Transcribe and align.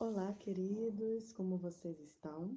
Olá, 0.00 0.32
queridos, 0.32 1.32
como 1.32 1.58
vocês 1.58 1.98
estão? 1.98 2.56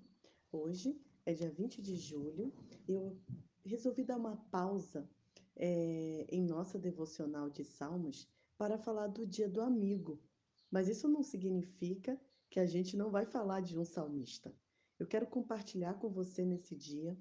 Hoje 0.51 0.95
é 1.25 1.33
dia 1.33 1.49
20 1.49 1.81
de 1.81 1.95
julho 1.95 2.53
eu 2.87 3.19
resolvi 3.65 4.03
dar 4.03 4.17
uma 4.17 4.37
pausa 4.51 5.09
eh, 5.55 6.27
em 6.29 6.43
nossa 6.43 6.77
devocional 6.77 7.49
de 7.49 7.63
Salmos 7.63 8.29
para 8.59 8.77
falar 8.77 9.07
do 9.07 9.25
Dia 9.25 9.49
do 9.49 9.59
Amigo. 9.59 10.21
Mas 10.69 10.87
isso 10.87 11.09
não 11.09 11.23
significa 11.23 12.21
que 12.47 12.59
a 12.59 12.65
gente 12.67 12.95
não 12.95 13.09
vai 13.09 13.25
falar 13.25 13.61
de 13.61 13.75
um 13.75 13.83
salmista. 13.83 14.55
Eu 14.99 15.07
quero 15.07 15.25
compartilhar 15.25 15.95
com 15.95 16.09
você 16.09 16.45
nesse 16.45 16.75
dia 16.75 17.17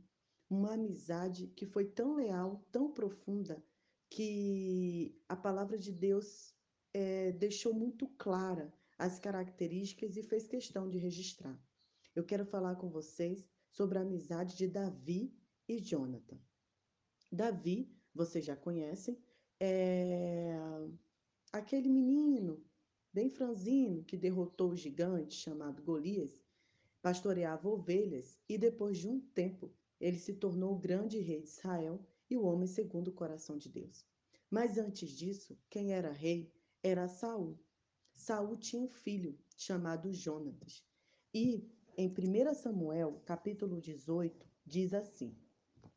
uma 0.51 0.75
amizade 0.75 1.47
que 1.47 1.65
foi 1.65 1.87
tão 1.87 2.17
leal, 2.17 2.63
tão 2.71 2.93
profunda, 2.93 3.65
que 4.11 5.19
a 5.27 5.35
palavra 5.35 5.79
de 5.79 5.91
Deus 5.91 6.55
eh, 6.93 7.33
deixou 7.33 7.73
muito 7.73 8.07
clara 8.19 8.71
as 9.01 9.19
características 9.19 10.15
e 10.19 10.23
fez 10.23 10.47
questão 10.47 10.87
de 10.87 10.99
registrar. 10.99 11.59
Eu 12.15 12.23
quero 12.23 12.45
falar 12.45 12.77
com 12.77 12.91
vocês 12.91 13.49
sobre 13.71 13.97
a 13.97 14.03
amizade 14.03 14.55
de 14.55 14.69
Davi 14.69 15.35
e 15.67 15.79
Jonathan. 15.79 16.39
Davi, 17.33 17.91
vocês 18.15 18.45
já 18.45 18.55
conhecem, 18.55 19.19
é 19.59 20.55
aquele 21.51 21.89
menino 21.89 22.63
bem 23.11 23.31
franzino 23.31 24.05
que 24.05 24.19
derrotou 24.19 24.73
o 24.73 24.77
gigante 24.77 25.35
chamado 25.35 25.83
Golias, 25.83 26.45
pastoreava 27.01 27.71
ovelhas 27.71 28.39
e 28.47 28.59
depois 28.59 28.99
de 28.99 29.09
um 29.09 29.19
tempo 29.19 29.73
ele 29.99 30.19
se 30.19 30.35
tornou 30.35 30.75
o 30.75 30.79
grande 30.79 31.19
rei 31.21 31.41
de 31.41 31.49
Israel 31.49 32.07
e 32.29 32.37
o 32.37 32.45
homem 32.45 32.67
segundo 32.67 33.09
o 33.09 33.15
coração 33.15 33.57
de 33.57 33.71
Deus. 33.71 34.05
Mas 34.51 34.77
antes 34.77 35.11
disso, 35.11 35.59
quem 35.71 35.95
era 35.95 36.13
rei 36.13 36.53
era 36.83 37.09
Saul. 37.09 37.59
Saul 38.21 38.55
tinha 38.59 38.83
um 38.83 38.89
filho 38.89 39.35
chamado 39.57 40.13
Jonatas. 40.13 40.85
E 41.33 41.67
em 41.97 42.07
1 42.07 42.55
Samuel, 42.55 43.23
capítulo 43.25 43.81
18, 43.81 44.47
diz 44.67 44.93
assim: 44.93 45.35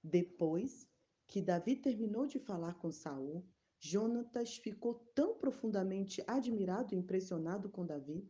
Depois 0.02 0.88
que 1.28 1.42
Davi 1.42 1.76
terminou 1.76 2.26
de 2.26 2.40
falar 2.40 2.76
com 2.76 2.94
Saul, 2.94 3.46
Jonatas 3.78 4.56
ficou 4.56 4.96
tão 5.14 5.36
profundamente 5.36 6.24
admirado 6.26 6.96
e 6.96 6.98
impressionado 6.98 7.70
com 7.70 7.86
Davi 7.86 8.26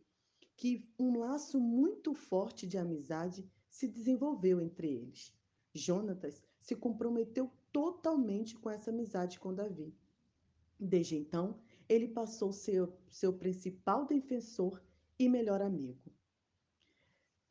que 0.56 0.92
um 0.98 1.16
laço 1.16 1.60
muito 1.60 2.14
forte 2.14 2.66
de 2.66 2.76
amizade 2.76 3.48
se 3.70 3.86
desenvolveu 3.86 4.60
entre 4.60 4.88
eles. 4.88 5.32
Jonatas 5.72 6.42
se 6.60 6.74
comprometeu 6.74 7.48
totalmente 7.72 8.56
com 8.56 8.68
essa 8.68 8.90
amizade 8.90 9.38
com 9.38 9.54
Davi. 9.54 9.94
Desde 10.80 11.16
então, 11.16 11.60
ele 11.88 12.08
passou 12.08 12.52
seu 12.52 12.92
seu 13.08 13.32
principal 13.32 14.06
defensor 14.06 14.82
e 15.18 15.28
melhor 15.28 15.62
amigo. 15.62 16.12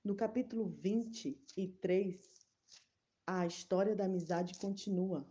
No 0.03 0.15
capítulo 0.15 0.65
23, 0.67 2.19
a 3.25 3.45
história 3.45 3.95
da 3.95 4.05
amizade 4.05 4.57
continua. 4.57 5.25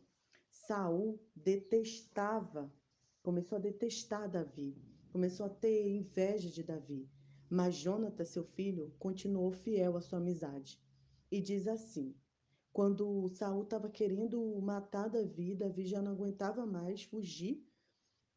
Saul 0.51 1.21
detestava, 1.37 2.73
começou 3.23 3.59
a 3.59 3.61
detestar 3.61 4.31
Davi, 4.31 4.75
começou 5.11 5.47
a 5.47 5.51
ter 5.51 5.91
inveja 5.91 6.49
de 6.49 6.63
Davi. 6.63 7.11
Mas 7.51 7.75
Jonathan, 7.75 8.25
seu 8.25 8.45
filho, 8.45 8.95
continuou 8.99 9.53
fiel 9.53 9.97
à 9.97 10.01
sua 10.01 10.19
amizade. 10.19 10.81
E 11.31 11.39
diz 11.41 11.69
assim: 11.69 12.15
quando 12.73 13.29
Saul 13.29 13.65
estava 13.65 13.91
querendo 13.91 14.41
matar 14.63 15.11
Davi, 15.11 15.55
Davi 15.55 15.85
já 15.87 16.01
não 16.01 16.13
aguentava 16.13 16.65
mais 16.65 17.03
fugir 17.03 17.63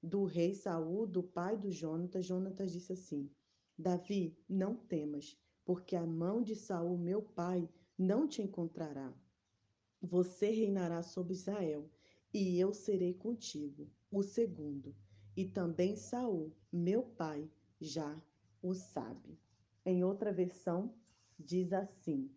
do 0.06 0.24
rei 0.24 0.54
Saul, 0.54 1.08
do 1.08 1.24
pai 1.24 1.58
do 1.58 1.72
Jonatas. 1.72 2.26
Jonatas 2.26 2.72
disse 2.72 2.94
assim: 2.94 3.30
Davi, 3.78 4.38
não 4.48 4.76
temas, 4.76 5.38
porque 5.66 5.96
a 5.96 6.06
mão 6.06 6.42
de 6.42 6.56
Saul, 6.56 6.98
meu 6.98 7.22
pai, 7.22 7.68
não 7.98 8.28
te 8.28 8.42
encontrará. 8.42 9.14
Você 10.02 10.52
reinará 10.52 11.02
sobre 11.02 11.34
Israel, 11.34 11.90
e 12.34 12.60
eu 12.60 12.74
serei 12.74 13.14
contigo, 13.14 13.90
o 14.12 14.22
segundo. 14.22 14.96
E 15.36 15.46
também 15.46 15.96
Saul, 15.96 16.52
meu 16.72 17.04
pai, 17.04 17.50
já 17.82 18.22
o 18.62 18.74
sabe. 18.74 19.38
Em 19.86 20.04
outra 20.04 20.32
versão, 20.32 20.94
diz 21.38 21.74
assim: 21.74 22.30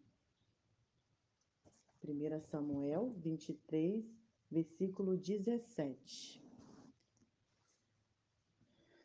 1 2.03 2.41
Samuel 2.41 3.13
23, 3.19 4.05
versículo 4.51 5.17
17. 5.17 6.48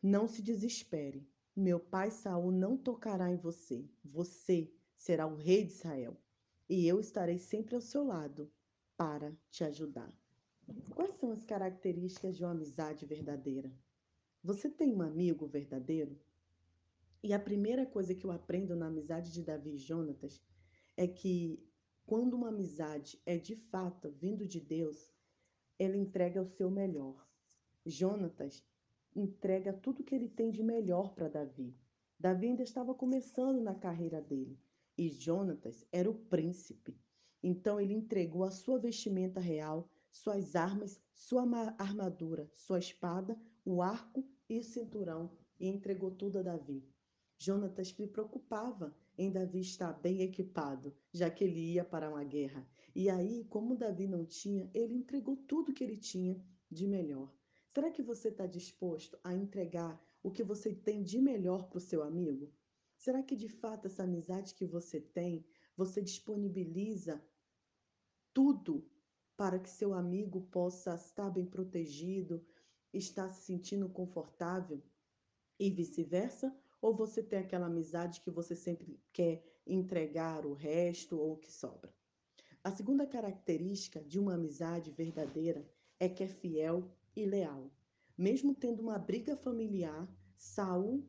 Não 0.06 0.28
se 0.28 0.42
desespere. 0.42 1.26
Meu 1.56 1.80
pai 1.80 2.10
Saul 2.10 2.52
não 2.52 2.76
tocará 2.76 3.30
em 3.30 3.38
você. 3.38 3.88
Você 4.04 4.70
será 4.98 5.26
o 5.26 5.34
rei 5.34 5.64
de 5.64 5.72
Israel, 5.72 6.14
e 6.68 6.86
eu 6.86 7.00
estarei 7.00 7.38
sempre 7.38 7.74
ao 7.74 7.80
seu 7.80 8.04
lado 8.04 8.52
para 8.98 9.34
te 9.48 9.64
ajudar. 9.64 10.14
Quais 10.94 11.16
são 11.16 11.30
as 11.30 11.42
características 11.42 12.36
de 12.36 12.44
uma 12.44 12.50
amizade 12.50 13.06
verdadeira? 13.06 13.74
Você 14.42 14.68
tem 14.68 14.92
um 14.92 15.00
amigo 15.00 15.46
verdadeiro? 15.46 16.20
E 17.22 17.32
a 17.32 17.38
primeira 17.38 17.86
coisa 17.86 18.14
que 18.14 18.26
eu 18.26 18.30
aprendo 18.30 18.76
na 18.76 18.88
amizade 18.88 19.32
de 19.32 19.42
Davi 19.42 19.76
e 19.76 19.78
Jonatas 19.78 20.38
é 20.98 21.08
que 21.08 21.66
quando 22.04 22.34
uma 22.34 22.50
amizade 22.50 23.18
é 23.24 23.38
de 23.38 23.56
fato 23.56 24.10
vindo 24.10 24.46
de 24.46 24.60
Deus, 24.60 25.10
ela 25.78 25.96
entrega 25.96 26.42
o 26.42 26.46
seu 26.46 26.70
melhor. 26.70 27.26
Jonatas 27.86 28.62
entrega 29.14 29.72
tudo 29.72 30.02
que 30.02 30.14
ele 30.14 30.28
tem 30.28 30.50
de 30.50 30.62
melhor 30.62 31.14
para 31.14 31.28
Davi. 31.28 31.76
Davi 32.18 32.46
ainda 32.46 32.62
estava 32.62 32.94
começando 32.94 33.60
na 33.60 33.74
carreira 33.74 34.20
dele 34.20 34.58
e 34.96 35.08
Jonatas 35.08 35.86
era 35.92 36.10
o 36.10 36.14
príncipe. 36.14 36.96
Então 37.42 37.80
ele 37.80 37.94
entregou 37.94 38.44
a 38.44 38.50
sua 38.50 38.78
vestimenta 38.78 39.40
real, 39.40 39.88
suas 40.10 40.56
armas, 40.56 41.00
sua 41.12 41.44
armadura, 41.78 42.50
sua 42.54 42.78
espada, 42.78 43.38
o 43.64 43.82
arco 43.82 44.24
e 44.48 44.58
o 44.58 44.62
cinturão 44.62 45.30
e 45.58 45.68
entregou 45.68 46.10
tudo 46.10 46.38
a 46.38 46.42
Davi. 46.42 46.84
Jonatas 47.38 47.88
se 47.88 48.06
preocupava 48.06 48.96
em 49.18 49.30
Davi 49.30 49.60
estar 49.60 49.92
bem 49.92 50.22
equipado, 50.22 50.94
já 51.12 51.30
que 51.30 51.44
ele 51.44 51.72
ia 51.72 51.84
para 51.84 52.08
uma 52.08 52.24
guerra. 52.24 52.66
E 52.94 53.10
aí, 53.10 53.44
como 53.44 53.76
Davi 53.76 54.06
não 54.06 54.24
tinha, 54.24 54.70
ele 54.72 54.94
entregou 54.94 55.36
tudo 55.36 55.72
que 55.72 55.84
ele 55.84 55.96
tinha 55.96 56.40
de 56.70 56.86
melhor. 56.86 57.32
Será 57.74 57.90
que 57.90 58.04
você 58.04 58.28
está 58.28 58.46
disposto 58.46 59.18
a 59.24 59.34
entregar 59.34 60.00
o 60.22 60.30
que 60.30 60.44
você 60.44 60.72
tem 60.72 61.02
de 61.02 61.20
melhor 61.20 61.68
para 61.68 61.78
o 61.78 61.80
seu 61.80 62.04
amigo? 62.04 62.48
Será 62.96 63.20
que 63.20 63.34
de 63.34 63.48
fato 63.48 63.88
essa 63.88 64.04
amizade 64.04 64.54
que 64.54 64.64
você 64.64 65.00
tem, 65.00 65.44
você 65.76 66.00
disponibiliza 66.00 67.20
tudo 68.32 68.88
para 69.36 69.58
que 69.58 69.68
seu 69.68 69.92
amigo 69.92 70.42
possa 70.52 70.94
estar 70.94 71.28
bem 71.30 71.44
protegido, 71.44 72.46
estar 72.92 73.28
se 73.32 73.42
sentindo 73.42 73.88
confortável 73.88 74.80
e 75.58 75.68
vice-versa? 75.68 76.56
Ou 76.80 76.94
você 76.94 77.24
tem 77.24 77.40
aquela 77.40 77.66
amizade 77.66 78.20
que 78.20 78.30
você 78.30 78.54
sempre 78.54 79.00
quer 79.12 79.42
entregar 79.66 80.46
o 80.46 80.54
resto 80.54 81.18
ou 81.18 81.32
o 81.32 81.38
que 81.38 81.50
sobra? 81.50 81.92
A 82.62 82.70
segunda 82.70 83.04
característica 83.04 84.00
de 84.00 84.20
uma 84.20 84.34
amizade 84.34 84.92
verdadeira 84.92 85.68
é 85.98 86.08
que 86.08 86.22
é 86.22 86.28
fiel 86.28 86.88
e 87.16 87.24
leal. 87.24 87.70
Mesmo 88.16 88.54
tendo 88.54 88.80
uma 88.80 88.98
briga 88.98 89.36
familiar, 89.36 90.08
Saul 90.36 91.08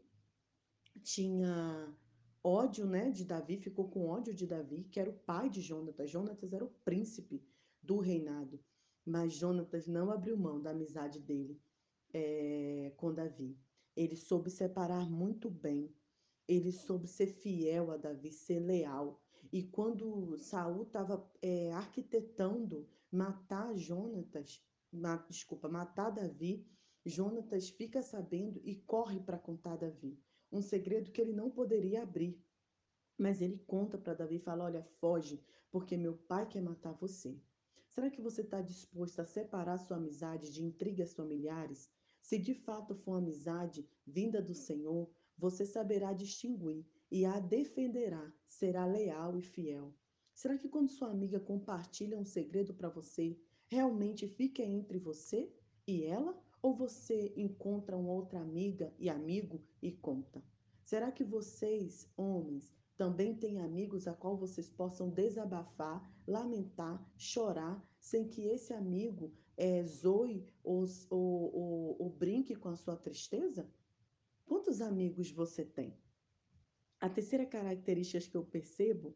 tinha 1.03 1.95
ódio, 2.43 2.85
né, 2.85 3.09
de 3.11 3.25
Davi, 3.25 3.57
ficou 3.57 3.89
com 3.89 4.07
ódio 4.07 4.33
de 4.33 4.45
Davi, 4.45 4.83
que 4.83 4.99
era 4.99 5.09
o 5.09 5.19
pai 5.19 5.49
de 5.49 5.61
Jonatas. 5.61 6.09
Jonatas 6.09 6.53
era 6.53 6.63
o 6.63 6.73
príncipe 6.83 7.43
do 7.81 7.99
reinado, 7.99 8.59
mas 9.05 9.33
Jonatas 9.33 9.87
não 9.87 10.11
abriu 10.11 10.37
mão 10.37 10.61
da 10.61 10.71
amizade 10.71 11.19
dele 11.19 11.59
é, 12.13 12.93
com 12.97 13.13
Davi. 13.13 13.57
Ele 13.95 14.15
soube 14.15 14.49
separar 14.49 15.09
muito 15.09 15.49
bem. 15.49 15.93
Ele 16.47 16.71
soube 16.71 17.07
ser 17.07 17.27
fiel 17.27 17.91
a 17.91 17.97
Davi, 17.97 18.31
ser 18.31 18.59
leal. 18.59 19.21
E 19.51 19.63
quando 19.63 20.37
Saul 20.37 20.83
estava 20.83 21.27
é, 21.41 21.71
arquitetando 21.73 22.87
matar 23.11 23.75
Jonatas, 23.75 24.61
ma, 24.95 25.17
desculpa, 25.29 25.67
matar 25.67 26.09
Davi, 26.09 26.65
Jonatas 27.05 27.69
fica 27.69 28.01
sabendo 28.01 28.59
e 28.63 28.75
corre 28.75 29.19
para 29.19 29.37
contar 29.37 29.75
Davi. 29.75 30.19
Um 30.51 30.61
segredo 30.61 31.11
que 31.11 31.21
ele 31.21 31.33
não 31.33 31.51
poderia 31.51 32.01
abrir. 32.01 32.41
Mas 33.17 33.41
ele 33.41 33.57
conta 33.67 33.97
para 33.97 34.13
Davi 34.13 34.35
e 34.35 34.39
fala: 34.39 34.65
Olha, 34.65 34.83
foge, 34.99 35.43
porque 35.71 35.95
meu 35.95 36.17
pai 36.17 36.47
quer 36.47 36.61
matar 36.61 36.93
você. 36.93 37.39
Será 37.87 38.09
que 38.09 38.21
você 38.21 38.41
está 38.41 38.61
disposto 38.61 39.19
a 39.19 39.25
separar 39.25 39.77
sua 39.77 39.97
amizade 39.97 40.51
de 40.51 40.63
intrigas 40.63 41.13
familiares? 41.13 41.89
Se 42.19 42.39
de 42.39 42.53
fato 42.53 42.95
for 42.95 43.13
amizade 43.13 43.87
vinda 44.05 44.41
do 44.41 44.53
Senhor, 44.53 45.09
você 45.37 45.65
saberá 45.65 46.11
distinguir 46.11 46.85
e 47.11 47.23
a 47.23 47.39
defenderá, 47.39 48.33
será 48.47 48.85
leal 48.85 49.37
e 49.37 49.41
fiel. 49.41 49.93
Será 50.33 50.57
que 50.57 50.67
quando 50.67 50.89
sua 50.89 51.11
amiga 51.11 51.39
compartilha 51.39 52.17
um 52.17 52.25
segredo 52.25 52.73
para 52.73 52.89
você, 52.89 53.39
realmente 53.67 54.27
fica 54.27 54.63
entre 54.63 54.97
você 54.99 55.51
e 55.87 56.03
ela? 56.03 56.37
Ou 56.61 56.75
você 56.75 57.33
encontra 57.37 57.95
uma 57.95 58.11
outra 58.11 58.39
amiga 58.39 58.93
e 58.97 59.09
amigo 59.09 59.63
e 59.81 59.91
conta? 59.91 60.43
Será 60.83 61.11
que 61.11 61.23
vocês, 61.23 62.11
homens, 62.17 62.73
também 62.97 63.35
têm 63.35 63.59
amigos 63.59 64.07
a 64.07 64.13
qual 64.13 64.37
vocês 64.37 64.69
possam 64.69 65.09
desabafar, 65.09 66.01
lamentar, 66.27 67.03
chorar, 67.17 67.83
sem 67.99 68.27
que 68.27 68.45
esse 68.45 68.73
amigo 68.73 69.33
é, 69.57 69.83
zoe 69.83 70.47
ou, 70.63 70.85
ou, 71.09 71.55
ou, 71.55 72.01
ou 72.03 72.09
brinque 72.09 72.55
com 72.55 72.69
a 72.69 72.75
sua 72.75 72.95
tristeza? 72.95 73.69
Quantos 74.45 74.81
amigos 74.81 75.31
você 75.31 75.65
tem? 75.65 75.97
A 76.99 77.09
terceira 77.09 77.45
característica 77.45 78.29
que 78.29 78.37
eu 78.37 78.45
percebo 78.45 79.15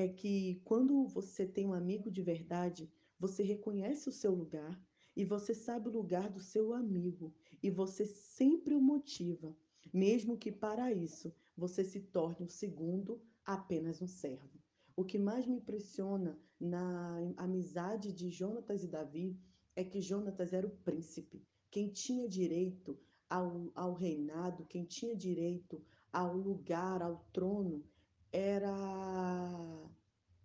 é 0.00 0.08
que 0.08 0.60
quando 0.64 1.06
você 1.06 1.46
tem 1.46 1.66
um 1.66 1.74
amigo 1.74 2.10
de 2.10 2.22
verdade, 2.22 2.90
você 3.18 3.42
reconhece 3.42 4.08
o 4.08 4.12
seu 4.12 4.34
lugar 4.34 4.80
e 5.14 5.24
você 5.24 5.54
sabe 5.54 5.88
o 5.88 5.92
lugar 5.92 6.30
do 6.30 6.40
seu 6.40 6.72
amigo 6.72 7.34
e 7.62 7.68
você 7.70 8.06
sempre 8.06 8.74
o 8.74 8.80
motiva, 8.80 9.54
mesmo 9.92 10.38
que 10.38 10.50
para 10.50 10.90
isso 10.92 11.34
você 11.54 11.84
se 11.84 12.00
torne 12.00 12.46
um 12.46 12.48
segundo, 12.48 13.20
apenas 13.44 14.00
um 14.00 14.06
servo. 14.06 14.58
O 14.96 15.04
que 15.04 15.18
mais 15.18 15.46
me 15.46 15.56
impressiona 15.56 16.38
na 16.58 17.18
amizade 17.36 18.12
de 18.12 18.30
Jonatas 18.30 18.82
e 18.82 18.88
Davi 18.88 19.38
é 19.76 19.84
que 19.84 20.00
Jonatas 20.00 20.52
era 20.52 20.66
o 20.66 20.76
príncipe, 20.78 21.44
quem 21.70 21.88
tinha 21.90 22.26
direito 22.26 22.98
ao, 23.28 23.70
ao 23.74 23.92
reinado, 23.92 24.64
quem 24.64 24.84
tinha 24.84 25.14
direito 25.14 25.82
ao 26.12 26.36
lugar, 26.36 27.02
ao 27.02 27.24
trono, 27.32 27.84
era 28.32 29.90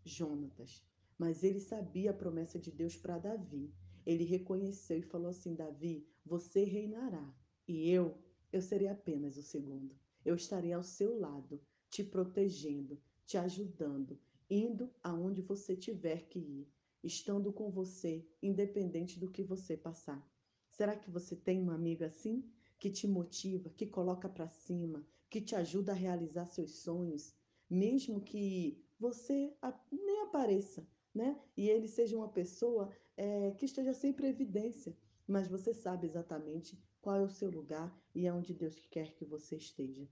Jonatas. 0.04 0.84
Mas 1.18 1.44
ele 1.44 1.60
sabia 1.60 2.12
a 2.12 2.14
promessa 2.14 2.60
de 2.60 2.72
Deus 2.72 2.96
para 2.96 3.18
Davi. 3.18 3.74
Ele 4.06 4.24
reconheceu 4.24 5.00
e 5.00 5.04
falou 5.04 5.30
assim: 5.30 5.56
Davi, 5.56 6.08
você 6.26 6.64
reinará, 6.64 7.34
e 7.68 7.90
eu, 7.90 8.18
eu 8.52 8.62
serei 8.62 8.88
apenas 8.88 9.38
o 9.38 9.44
segundo. 9.44 9.96
Eu 10.24 10.36
estarei 10.36 10.74
ao 10.74 10.84
seu 10.84 11.18
lado, 11.18 11.62
te 11.90 12.04
protegendo, 12.04 13.00
te 13.26 13.38
ajudando, 13.38 14.20
indo 14.50 14.92
aonde 15.02 15.42
você 15.42 15.76
tiver 15.76 16.28
que 16.28 16.40
ir, 16.40 16.68
estando 17.04 17.54
com 17.54 17.72
você, 17.72 18.28
independente 18.42 19.20
do 19.20 19.32
que 19.32 19.44
você 19.44 19.78
passar. 19.78 20.28
Será 20.72 20.96
que 20.96 21.10
você 21.10 21.36
tem 21.36 21.62
uma 21.62 21.76
amiga 21.76 22.08
assim? 22.08 22.44
Que 22.78 22.90
te 22.90 23.08
motiva, 23.08 23.70
que 23.70 23.88
coloca 23.88 24.28
para 24.28 24.48
cima, 24.48 25.08
que 25.30 25.40
te 25.40 25.56
ajuda 25.56 25.94
a 25.94 25.96
realizar 25.96 26.46
seus 26.46 26.80
sonhos, 26.80 27.34
mesmo 27.70 28.22
que 28.22 28.84
você 29.00 29.54
nem 29.92 30.22
apareça, 30.22 30.88
né? 31.14 31.40
E 31.56 31.70
ele 31.70 31.88
seja 31.88 32.18
uma 32.18 32.30
pessoa 32.30 32.92
é, 33.18 33.52
que 33.52 33.66
esteja 33.66 33.94
sempre 33.94 34.28
em 34.28 34.30
evidência, 34.30 34.96
mas 35.28 35.48
você 35.48 35.74
sabe 35.74 36.06
exatamente 36.06 36.80
qual 37.02 37.18
é 37.18 37.24
o 37.24 37.30
seu 37.30 37.50
lugar 37.50 37.96
e 38.14 38.28
aonde 38.28 38.54
Deus 38.54 38.80
quer 38.90 39.14
que 39.14 39.26
você 39.26 39.56
esteja. 39.56 40.08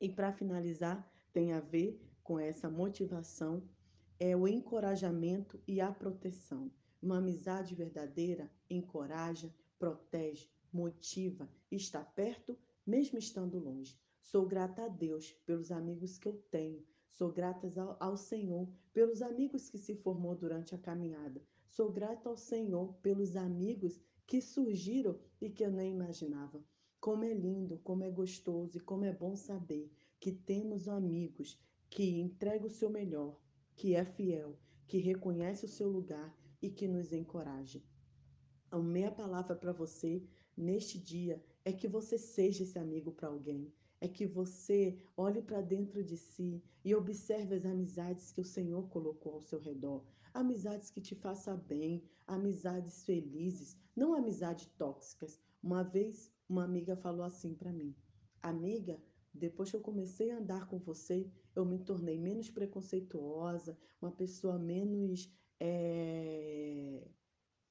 E 0.00 0.08
para 0.08 0.32
finalizar, 0.32 1.10
tem 1.32 1.52
a 1.52 1.60
ver 1.60 2.00
com 2.22 2.38
essa 2.38 2.68
motivação, 2.68 3.62
é 4.18 4.36
o 4.36 4.48
encorajamento 4.48 5.60
e 5.66 5.80
a 5.80 5.92
proteção. 5.92 6.70
Uma 7.00 7.18
amizade 7.18 7.74
verdadeira 7.74 8.50
encoraja, 8.68 9.54
protege, 9.78 10.50
motiva, 10.72 11.48
está 11.70 12.02
perto, 12.02 12.58
mesmo 12.86 13.18
estando 13.18 13.58
longe. 13.58 13.98
Sou 14.26 14.44
grata 14.44 14.86
a 14.86 14.88
Deus 14.88 15.32
pelos 15.46 15.70
amigos 15.70 16.18
que 16.18 16.26
eu 16.26 16.36
tenho. 16.50 16.84
Sou 17.08 17.30
grata 17.30 17.70
ao, 17.80 17.96
ao, 18.00 18.16
Senhor 18.16 18.68
pelos 18.92 19.22
amigos 19.22 19.70
que 19.70 19.78
se 19.78 19.94
formou 19.94 20.34
durante 20.34 20.74
a 20.74 20.78
caminhada. 20.78 21.40
Sou 21.68 21.92
grata 21.92 22.28
ao 22.28 22.36
Senhor 22.36 22.92
pelos 22.94 23.36
amigos 23.36 24.00
que 24.26 24.40
surgiram 24.40 25.16
e 25.40 25.48
que 25.48 25.64
eu 25.64 25.70
nem 25.70 25.92
imaginava. 25.92 26.60
Como 26.98 27.22
é 27.22 27.32
lindo, 27.32 27.78
como 27.84 28.02
é 28.02 28.10
gostoso 28.10 28.76
e 28.76 28.80
como 28.80 29.04
é 29.04 29.12
bom 29.12 29.36
saber 29.36 29.92
que 30.18 30.32
temos 30.32 30.88
amigos 30.88 31.56
que 31.88 32.18
entregam 32.18 32.66
o 32.66 32.70
seu 32.70 32.90
melhor, 32.90 33.40
que 33.76 33.94
é 33.94 34.04
fiel, 34.04 34.58
que 34.88 34.98
reconhece 34.98 35.66
o 35.66 35.68
seu 35.68 35.88
lugar 35.88 36.36
e 36.60 36.68
que 36.68 36.88
nos 36.88 37.12
encoraja. 37.12 37.80
A 38.72 39.10
palavra 39.12 39.54
para 39.54 39.72
você 39.72 40.26
neste 40.56 40.98
dia 40.98 41.40
é 41.66 41.72
que 41.72 41.88
você 41.88 42.16
seja 42.16 42.62
esse 42.62 42.78
amigo 42.78 43.10
para 43.10 43.26
alguém 43.26 43.72
é 44.00 44.06
que 44.06 44.24
você 44.24 44.96
olhe 45.16 45.42
para 45.42 45.60
dentro 45.60 46.04
de 46.04 46.16
si 46.16 46.62
e 46.84 46.94
observe 46.94 47.56
as 47.56 47.66
amizades 47.66 48.30
que 48.30 48.40
o 48.40 48.44
Senhor 48.44 48.88
colocou 48.88 49.32
ao 49.34 49.40
seu 49.40 49.58
redor. 49.58 50.04
Amizades 50.32 50.90
que 50.90 51.00
te 51.00 51.16
façam 51.16 51.56
bem, 51.58 52.04
amizades 52.24 53.02
felizes, 53.04 53.76
não 53.96 54.14
amizades 54.14 54.66
tóxicas. 54.78 55.40
Uma 55.60 55.82
vez 55.82 56.32
uma 56.48 56.62
amiga 56.62 56.94
falou 56.94 57.24
assim 57.24 57.52
para 57.52 57.72
mim: 57.72 57.96
Amiga, 58.40 59.02
depois 59.34 59.68
que 59.68 59.76
eu 59.76 59.80
comecei 59.80 60.30
a 60.30 60.38
andar 60.38 60.68
com 60.68 60.78
você, 60.78 61.28
eu 61.56 61.64
me 61.64 61.80
tornei 61.80 62.16
menos 62.16 62.48
preconceituosa, 62.48 63.76
uma 64.00 64.12
pessoa 64.12 64.56
menos. 64.56 65.28
É 65.58 67.08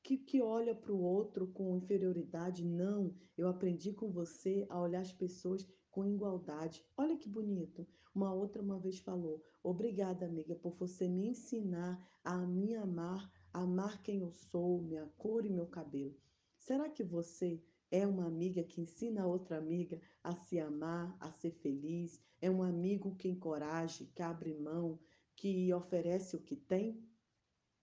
que, 0.05 0.17
que 0.19 0.39
olha 0.39 0.75
para 0.75 0.93
o 0.93 1.01
outro 1.01 1.47
com 1.47 1.75
inferioridade. 1.75 2.63
Não, 2.63 3.11
eu 3.35 3.47
aprendi 3.47 3.91
com 3.91 4.11
você 4.11 4.63
a 4.69 4.79
olhar 4.79 4.99
as 4.99 5.11
pessoas 5.11 5.67
com 5.89 6.05
igualdade. 6.05 6.85
Olha 6.95 7.17
que 7.17 7.27
bonito. 7.27 7.87
Uma 8.13 8.31
outra 8.31 8.61
uma 8.61 8.77
vez 8.77 8.99
falou: 8.99 9.43
Obrigada, 9.63 10.27
amiga, 10.27 10.55
por 10.55 10.75
você 10.75 11.07
me 11.07 11.29
ensinar 11.29 11.99
a 12.23 12.37
me 12.45 12.75
amar, 12.75 13.31
a 13.51 13.63
amar 13.63 14.03
quem 14.03 14.19
eu 14.19 14.29
sou, 14.29 14.79
minha 14.79 15.07
cor 15.17 15.43
e 15.43 15.49
meu 15.49 15.65
cabelo. 15.65 16.15
Será 16.55 16.87
que 16.87 17.03
você 17.03 17.59
é 17.89 18.05
uma 18.05 18.27
amiga 18.27 18.63
que 18.63 18.81
ensina 18.81 19.23
a 19.23 19.27
outra 19.27 19.57
amiga 19.57 19.99
a 20.23 20.35
se 20.35 20.59
amar, 20.59 21.17
a 21.19 21.31
ser 21.31 21.49
feliz? 21.49 22.21
É 22.39 22.47
um 22.51 22.61
amigo 22.61 23.15
que 23.15 23.27
encoraja, 23.27 24.05
que 24.13 24.21
abre 24.21 24.53
mão, 24.53 24.99
que 25.35 25.73
oferece 25.73 26.35
o 26.35 26.43
que 26.43 26.55
tem? 26.55 27.03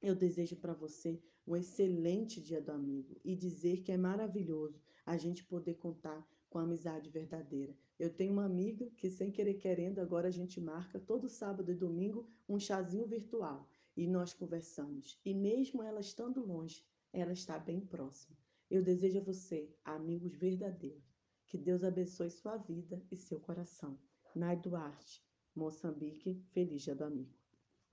Eu 0.00 0.14
desejo 0.14 0.54
para 0.56 0.72
você 0.72 1.20
um 1.46 1.56
excelente 1.56 2.40
dia 2.40 2.60
do 2.60 2.72
amigo 2.72 3.20
e 3.24 3.34
dizer 3.34 3.82
que 3.82 3.92
é 3.92 3.96
maravilhoso 3.96 4.80
a 5.04 5.16
gente 5.16 5.44
poder 5.44 5.74
contar 5.74 6.26
com 6.48 6.58
a 6.58 6.62
amizade 6.62 7.10
verdadeira. 7.10 7.74
Eu 7.98 8.12
tenho 8.12 8.32
uma 8.32 8.44
amiga 8.44 8.90
que, 8.96 9.10
sem 9.10 9.30
querer 9.30 9.54
querendo, 9.54 10.00
agora 10.00 10.28
a 10.28 10.30
gente 10.30 10.60
marca 10.60 11.00
todo 11.00 11.28
sábado 11.28 11.70
e 11.70 11.74
domingo 11.74 12.28
um 12.48 12.58
chazinho 12.58 13.06
virtual 13.06 13.68
e 13.96 14.06
nós 14.06 14.32
conversamos. 14.32 15.18
E 15.24 15.34
mesmo 15.34 15.82
ela 15.82 16.00
estando 16.00 16.44
longe, 16.44 16.84
ela 17.12 17.32
está 17.32 17.58
bem 17.58 17.80
próxima. 17.80 18.36
Eu 18.70 18.82
desejo 18.82 19.18
a 19.18 19.22
você 19.22 19.74
amigos 19.84 20.34
verdadeiros. 20.34 21.20
Que 21.46 21.58
Deus 21.58 21.84
abençoe 21.84 22.30
sua 22.30 22.56
vida 22.56 23.02
e 23.10 23.16
seu 23.16 23.38
coração. 23.38 23.98
Nai 24.34 24.56
Duarte, 24.56 25.22
Moçambique, 25.54 26.42
feliz 26.52 26.82
dia 26.82 26.94
do 26.94 27.04
amigo. 27.04 27.41